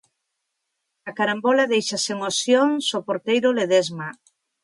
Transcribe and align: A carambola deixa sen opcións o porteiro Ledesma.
A 1.09 1.11
carambola 1.17 1.69
deixa 1.73 1.97
sen 2.05 2.19
opcións 2.29 2.85
o 2.97 2.99
porteiro 3.07 3.49
Ledesma. 3.57 4.09